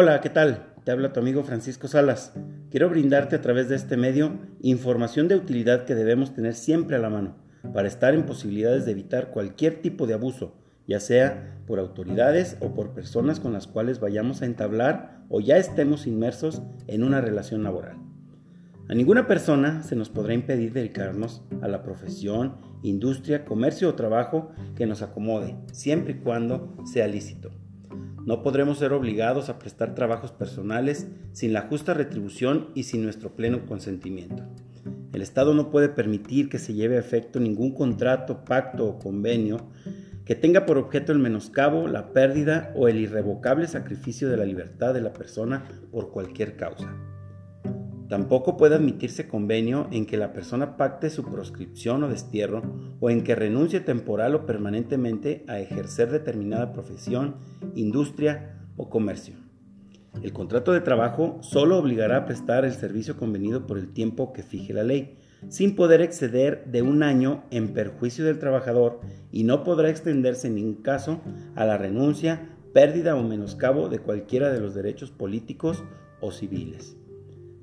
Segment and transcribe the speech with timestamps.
[0.00, 0.74] Hola, ¿qué tal?
[0.84, 2.32] Te habla tu amigo Francisco Salas.
[2.70, 7.00] Quiero brindarte a través de este medio información de utilidad que debemos tener siempre a
[7.00, 7.34] la mano
[7.74, 10.54] para estar en posibilidades de evitar cualquier tipo de abuso,
[10.86, 15.56] ya sea por autoridades o por personas con las cuales vayamos a entablar o ya
[15.56, 17.96] estemos inmersos en una relación laboral.
[18.88, 22.54] A ninguna persona se nos podrá impedir dedicarnos a la profesión,
[22.84, 27.50] industria, comercio o trabajo que nos acomode, siempre y cuando sea lícito.
[28.28, 33.34] No podremos ser obligados a prestar trabajos personales sin la justa retribución y sin nuestro
[33.34, 34.42] pleno consentimiento.
[35.14, 39.70] El Estado no puede permitir que se lleve a efecto ningún contrato, pacto o convenio
[40.26, 44.92] que tenga por objeto el menoscabo, la pérdida o el irrevocable sacrificio de la libertad
[44.92, 46.94] de la persona por cualquier causa.
[48.08, 52.62] Tampoco puede admitirse convenio en que la persona pacte su proscripción o destierro
[53.00, 57.36] o en que renuncie temporal o permanentemente a ejercer determinada profesión,
[57.74, 59.34] industria o comercio.
[60.22, 64.42] El contrato de trabajo solo obligará a prestar el servicio convenido por el tiempo que
[64.42, 69.62] fije la ley, sin poder exceder de un año en perjuicio del trabajador y no
[69.62, 71.20] podrá extenderse en ningún caso
[71.54, 75.84] a la renuncia, pérdida o menoscabo de cualquiera de los derechos políticos
[76.20, 76.97] o civiles.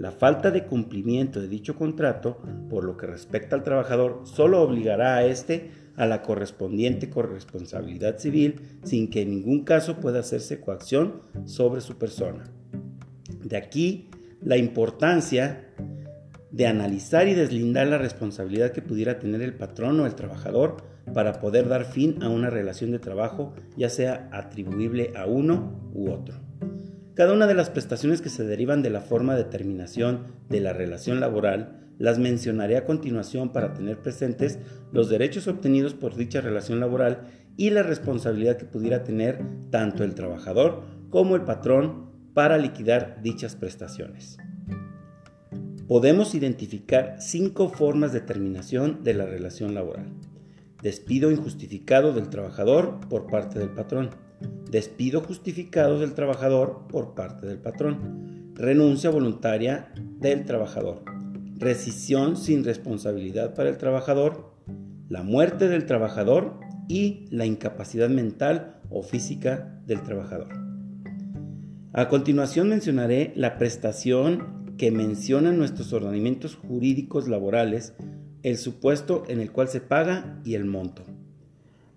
[0.00, 2.38] La falta de cumplimiento de dicho contrato,
[2.70, 8.62] por lo que respecta al trabajador, solo obligará a éste a la correspondiente corresponsabilidad civil
[8.82, 12.44] sin que en ningún caso pueda hacerse coacción sobre su persona.
[13.44, 14.08] De aquí
[14.40, 15.68] la importancia
[16.50, 20.78] de analizar y deslindar la responsabilidad que pudiera tener el patrón o el trabajador
[21.12, 26.10] para poder dar fin a una relación de trabajo, ya sea atribuible a uno u
[26.10, 26.49] otro.
[27.20, 30.72] Cada una de las prestaciones que se derivan de la forma de terminación de la
[30.72, 34.58] relación laboral las mencionaré a continuación para tener presentes
[34.90, 40.14] los derechos obtenidos por dicha relación laboral y la responsabilidad que pudiera tener tanto el
[40.14, 44.38] trabajador como el patrón para liquidar dichas prestaciones.
[45.88, 50.06] Podemos identificar cinco formas de terminación de la relación laboral.
[50.82, 54.08] Despido injustificado del trabajador por parte del patrón
[54.70, 61.02] despido justificado del trabajador por parte del patrón, renuncia voluntaria del trabajador,
[61.56, 64.54] rescisión sin responsabilidad para el trabajador,
[65.08, 70.48] la muerte del trabajador y la incapacidad mental o física del trabajador.
[71.92, 77.94] A continuación mencionaré la prestación que mencionan nuestros ordenamientos jurídicos laborales,
[78.42, 81.04] el supuesto en el cual se paga y el monto.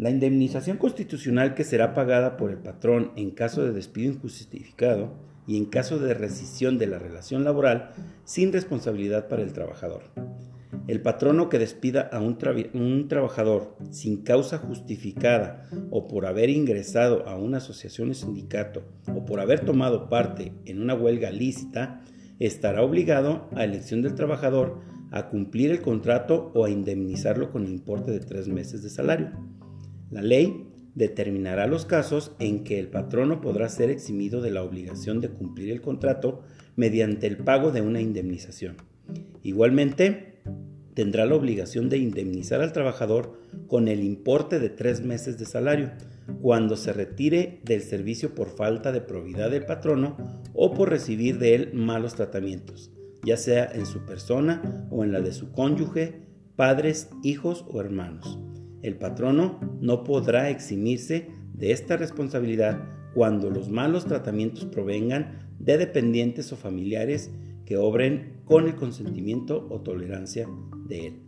[0.00, 5.12] La indemnización constitucional que será pagada por el patrón en caso de despido injustificado
[5.46, 7.90] y en caso de rescisión de la relación laboral
[8.24, 10.04] sin responsabilidad para el trabajador.
[10.88, 17.36] El patrono que despida a un, trabajador sin causa justificada o por haber ingresado a
[17.36, 18.82] una asociación o sindicato
[19.14, 22.00] o por haber tomado parte en una huelga lícita,
[22.38, 24.80] estará obligado a elección del trabajador
[25.10, 29.59] a cumplir el contrato o a indemnizarlo con el importe de tres meses de salario.
[30.10, 35.20] La ley determinará los casos en que el patrono podrá ser eximido de la obligación
[35.20, 36.42] de cumplir el contrato
[36.76, 38.76] mediante el pago de una indemnización.
[39.42, 40.40] Igualmente,
[40.94, 45.92] tendrá la obligación de indemnizar al trabajador con el importe de tres meses de salario
[46.42, 50.16] cuando se retire del servicio por falta de probidad del patrono
[50.54, 52.90] o por recibir de él malos tratamientos,
[53.24, 56.22] ya sea en su persona o en la de su cónyuge,
[56.56, 58.38] padres, hijos o hermanos.
[58.82, 62.82] El patrono no podrá eximirse de esta responsabilidad
[63.14, 67.30] cuando los malos tratamientos provengan de dependientes o familiares
[67.66, 70.48] que obren con el consentimiento o tolerancia
[70.88, 71.22] de él.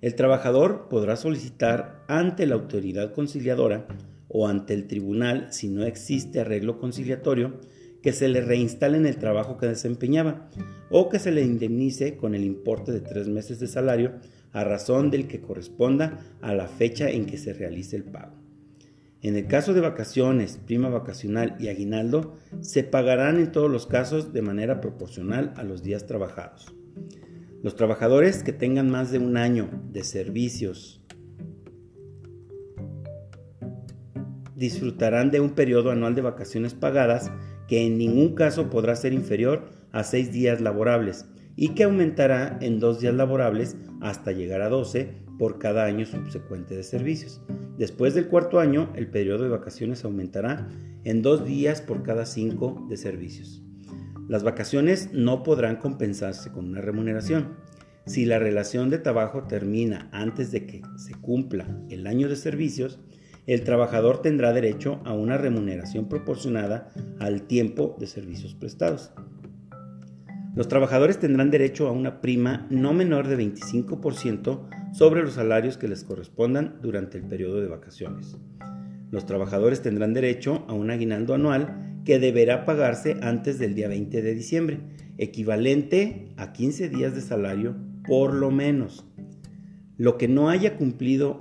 [0.00, 3.88] El trabajador podrá solicitar ante la autoridad conciliadora
[4.28, 7.58] o ante el tribunal, si no existe arreglo conciliatorio,
[8.02, 10.48] que se le reinstale en el trabajo que desempeñaba
[10.90, 14.12] o que se le indemnice con el importe de tres meses de salario
[14.52, 18.34] a razón del que corresponda a la fecha en que se realice el pago.
[19.20, 24.32] En el caso de vacaciones, prima vacacional y aguinaldo, se pagarán en todos los casos
[24.32, 26.72] de manera proporcional a los días trabajados.
[27.62, 31.02] Los trabajadores que tengan más de un año de servicios
[34.54, 37.32] disfrutarán de un periodo anual de vacaciones pagadas
[37.66, 41.26] que en ningún caso podrá ser inferior a seis días laborables
[41.60, 45.10] y que aumentará en dos días laborables hasta llegar a 12
[45.40, 47.42] por cada año subsecuente de servicios.
[47.76, 50.68] Después del cuarto año, el periodo de vacaciones aumentará
[51.02, 53.60] en dos días por cada cinco de servicios.
[54.28, 57.56] Las vacaciones no podrán compensarse con una remuneración.
[58.06, 63.00] Si la relación de trabajo termina antes de que se cumpla el año de servicios,
[63.48, 69.12] el trabajador tendrá derecho a una remuneración proporcionada al tiempo de servicios prestados.
[70.58, 75.86] Los trabajadores tendrán derecho a una prima no menor de 25% sobre los salarios que
[75.86, 78.36] les correspondan durante el periodo de vacaciones.
[79.12, 84.20] Los trabajadores tendrán derecho a un aguinaldo anual que deberá pagarse antes del día 20
[84.20, 84.80] de diciembre,
[85.16, 89.06] equivalente a 15 días de salario por lo menos.
[89.96, 91.38] Lo que no haya cumplido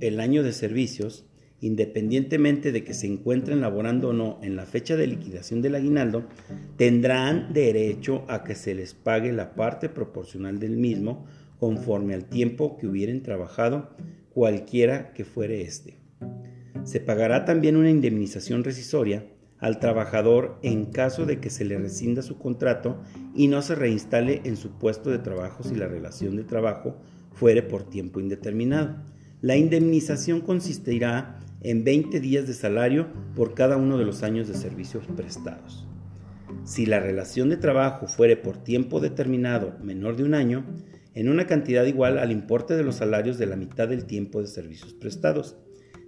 [0.00, 1.26] el año de servicios,
[1.62, 6.24] independientemente de que se encuentren laborando o no en la fecha de liquidación del aguinaldo,
[6.76, 11.24] tendrán derecho a que se les pague la parte proporcional del mismo
[11.58, 13.90] conforme al tiempo que hubieran trabajado,
[14.30, 16.00] cualquiera que fuere este.
[16.82, 19.24] Se pagará también una indemnización rescisoria
[19.58, 23.00] al trabajador en caso de que se le rescinda su contrato
[23.36, 26.96] y no se reinstale en su puesto de trabajo si la relación de trabajo
[27.30, 28.96] fuere por tiempo indeterminado.
[29.40, 34.54] La indemnización consistirá en 20 días de salario por cada uno de los años de
[34.54, 35.86] servicios prestados.
[36.64, 40.64] Si la relación de trabajo fuere por tiempo determinado menor de un año,
[41.14, 44.48] en una cantidad igual al importe de los salarios de la mitad del tiempo de
[44.48, 45.56] servicios prestados.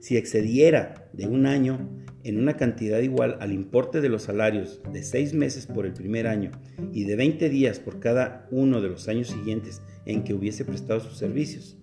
[0.00, 1.90] Si excediera de un año
[2.24, 6.26] en una cantidad igual al importe de los salarios de seis meses por el primer
[6.26, 6.50] año
[6.92, 11.00] y de 20 días por cada uno de los años siguientes en que hubiese prestado
[11.00, 11.78] sus servicios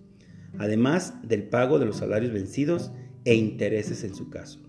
[0.58, 2.92] además del pago de los salarios vencidos
[3.24, 4.60] e intereses en su caso.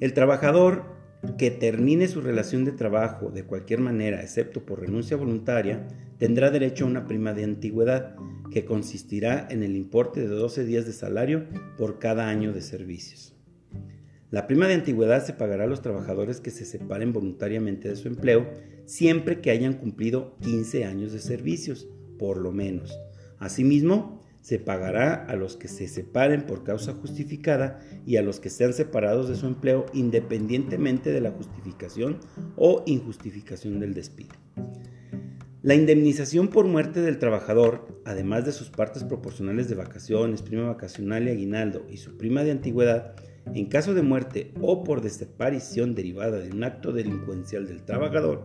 [0.00, 0.96] El trabajador
[1.38, 5.88] que termine su relación de trabajo de cualquier manera, excepto por renuncia voluntaria,
[6.18, 8.16] tendrá derecho a una prima de antigüedad
[8.50, 11.46] que consistirá en el importe de 12 días de salario
[11.76, 13.34] por cada año de servicios.
[14.30, 18.08] La prima de antigüedad se pagará a los trabajadores que se separen voluntariamente de su
[18.08, 18.50] empleo
[18.84, 21.88] siempre que hayan cumplido 15 años de servicios,
[22.18, 22.98] por lo menos.
[23.38, 28.48] Asimismo, se pagará a los que se separen por causa justificada y a los que
[28.48, 32.18] sean separados de su empleo independientemente de la justificación
[32.54, 34.36] o injustificación del despido.
[35.62, 41.26] La indemnización por muerte del trabajador, además de sus partes proporcionales de vacaciones, prima vacacional
[41.26, 43.16] y aguinaldo y su prima de antigüedad,
[43.52, 48.44] en caso de muerte o por desaparición derivada de un acto delincuencial del trabajador,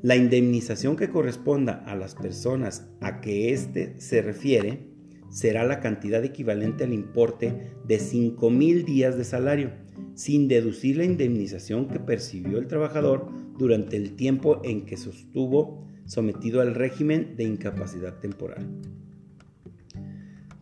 [0.00, 4.91] la indemnización que corresponda a las personas a que éste se refiere
[5.32, 9.70] será la cantidad equivalente al importe de 5.000 días de salario,
[10.14, 16.60] sin deducir la indemnización que percibió el trabajador durante el tiempo en que sostuvo sometido
[16.60, 18.68] al régimen de incapacidad temporal.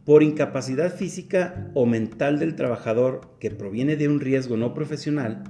[0.04, 5.42] Por incapacidad física o mental del trabajador que proviene de un riesgo no profesional,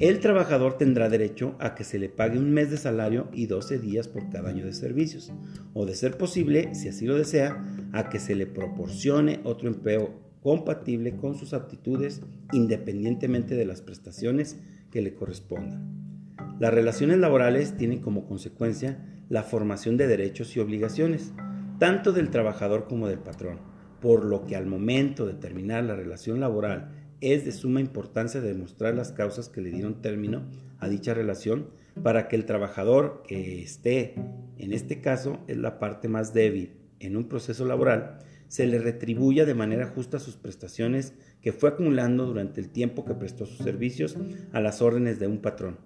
[0.00, 3.78] el trabajador tendrá derecho a que se le pague un mes de salario y 12
[3.78, 5.30] días por cada año de servicios,
[5.74, 7.62] o de ser posible, si así lo desea,
[7.92, 14.58] a que se le proporcione otro empleo compatible con sus aptitudes independientemente de las prestaciones
[14.90, 16.34] que le correspondan.
[16.58, 21.34] Las relaciones laborales tienen como consecuencia la formación de derechos y obligaciones,
[21.78, 23.58] tanto del trabajador como del patrón,
[24.00, 28.94] por lo que al momento de terminar la relación laboral es de suma importancia demostrar
[28.94, 30.42] las causas que le dieron término
[30.78, 31.68] a dicha relación
[32.02, 34.14] para que el trabajador que esté,
[34.58, 38.18] en este caso, es la parte más débil en un proceso laboral,
[38.48, 43.14] se le retribuya de manera justa sus prestaciones que fue acumulando durante el tiempo que
[43.14, 44.16] prestó sus servicios
[44.52, 45.78] a las órdenes de un patrón,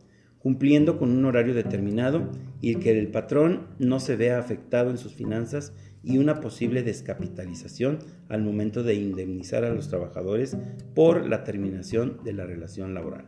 [0.44, 2.28] cumpliendo con un horario determinado
[2.60, 5.72] y que el patrón no se vea afectado en sus finanzas
[6.02, 10.54] y una posible descapitalización al momento de indemnizar a los trabajadores
[10.94, 13.24] por la terminación de la relación laboral.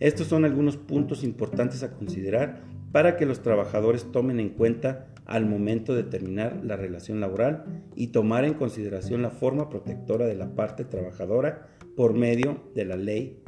[0.00, 5.46] Estos son algunos puntos importantes a considerar para que los trabajadores tomen en cuenta al
[5.46, 7.64] momento de terminar la relación laboral
[7.96, 12.96] y tomar en consideración la forma protectora de la parte trabajadora por medio de la
[12.96, 13.42] Ley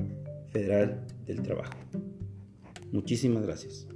[0.50, 1.74] Federal del Trabajo.
[2.96, 3.86] Muchísimas gracias.